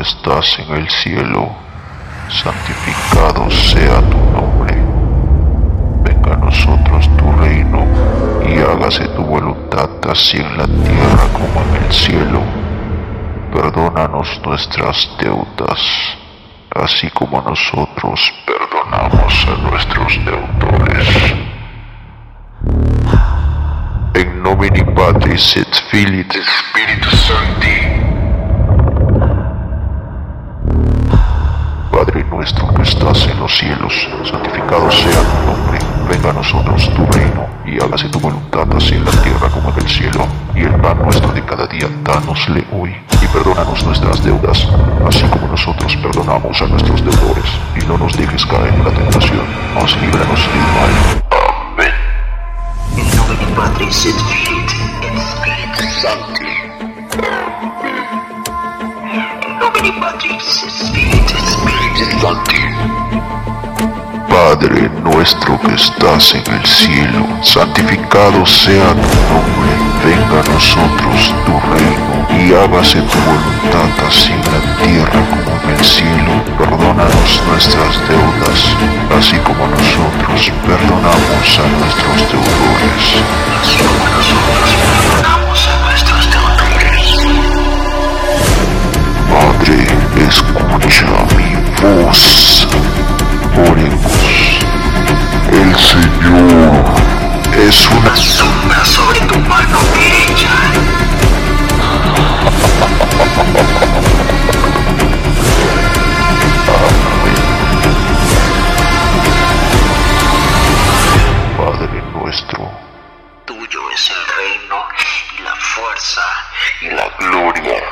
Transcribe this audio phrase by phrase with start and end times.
[0.00, 1.50] estás en el cielo,
[2.28, 4.74] santificado sea tu nombre.
[6.02, 7.86] Venga a nosotros tu reino
[8.46, 12.40] y hágase tu voluntad así en la tierra como en el cielo.
[13.52, 15.80] Perdónanos nuestras deudas,
[16.74, 21.34] así como nosotros perdonamos a nuestros deudores.
[24.14, 27.83] En nomine Patris et Filii et Spiritus Sancti.
[31.94, 35.78] Padre nuestro que estás en los cielos, santificado sea tu nombre.
[36.10, 39.78] Venga a nosotros tu reino y hágase tu voluntad así en la tierra como en
[39.78, 40.26] el cielo.
[40.56, 42.92] Y el pan nuestro de cada día, danosle hoy.
[43.22, 44.68] Y perdónanos nuestras deudas,
[45.06, 47.44] así como nosotros perdonamos a nuestros deudores.
[47.80, 50.92] Y no nos dejes caer en la tentación, mas líbranos del mal.
[51.74, 51.94] Amén.
[52.98, 54.64] In nomine Patris et Filii
[55.00, 56.54] et Spiritus Sancti.
[59.46, 61.13] In nomine Patris et
[64.28, 69.72] Padre nuestro que estás en el cielo, santificado sea tu nombre,
[70.02, 75.68] venga a nosotros tu reino y hágase tu voluntad así en la tierra como en
[75.76, 76.32] el cielo.
[76.56, 78.60] Perdónanos nuestras deudas.
[79.18, 83.04] Así como nosotros perdonamos a nuestros deudores.
[89.30, 89.76] Padre,
[90.26, 91.06] escucha
[91.36, 91.48] mi
[91.80, 92.23] voz.
[95.76, 96.84] Señor
[97.52, 100.48] es una sombra sobre tu mano derecha.
[111.56, 112.70] Padre nuestro,
[113.44, 114.76] tuyo es el reino
[115.38, 116.22] y la fuerza
[116.82, 117.82] y la gloria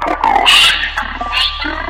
[0.00, 1.89] por los siglos de